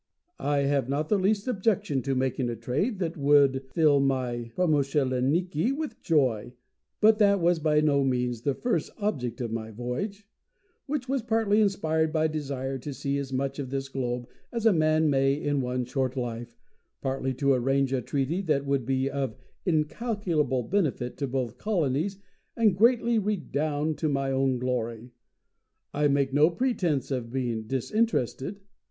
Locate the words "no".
7.81-8.03, 26.33-26.49